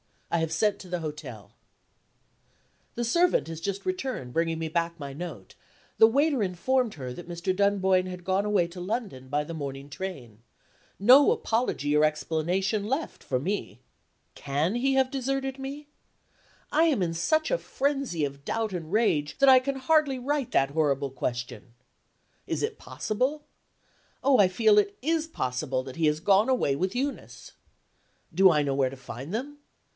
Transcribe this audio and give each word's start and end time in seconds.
I 0.31 0.37
have 0.39 0.51
sent 0.53 0.79
to 0.79 0.87
the 0.87 1.01
hotel. 1.01 1.51
The 2.95 3.03
servant 3.03 3.47
has 3.49 3.59
just 3.61 3.85
returned, 3.85 4.33
bringing 4.33 4.57
me 4.57 4.67
back 4.69 4.97
my 4.99 5.11
note. 5.13 5.55
The 5.99 6.07
waiter 6.07 6.41
informed 6.41 6.93
her 6.95 7.13
that 7.13 7.27
Mr. 7.27 7.53
Dunboyne 7.53 8.07
had 8.07 8.23
gone 8.23 8.45
away 8.45 8.65
to 8.69 8.79
London 8.79 9.27
by 9.27 9.43
the 9.43 9.53
morning 9.53 9.89
train. 9.89 10.41
No 10.97 11.31
apology 11.31 11.95
or 11.95 12.05
explanation 12.05 12.85
left 12.87 13.23
for 13.23 13.39
me. 13.39 13.81
Can 14.33 14.75
he 14.75 14.93
have 14.93 15.11
deserted 15.11 15.59
me? 15.59 15.89
I 16.71 16.83
am 16.85 17.03
in 17.03 17.13
such 17.13 17.51
a 17.51 17.57
frenzy 17.57 18.23
of 18.23 18.45
doubt 18.45 18.71
and 18.73 18.91
rage 18.91 19.37
that 19.37 19.49
I 19.49 19.59
can 19.59 19.75
hardly 19.75 20.17
write 20.17 20.51
that 20.51 20.71
horrible 20.71 21.11
question. 21.11 21.73
Is 22.47 22.63
it 22.63 22.79
possible 22.79 23.43
oh, 24.23 24.39
I 24.39 24.47
feel 24.47 24.79
it 24.79 24.97
is 25.03 25.27
possible 25.27 25.83
that 25.83 25.97
he 25.97 26.07
has 26.07 26.21
gone 26.21 26.49
away 26.49 26.75
with 26.75 26.95
Eunice. 26.95 27.51
Do 28.33 28.49
I 28.49 28.63
know 28.63 28.73
where 28.73 28.89
to 28.89 28.97
find 28.97 29.31
them? 29.33 29.57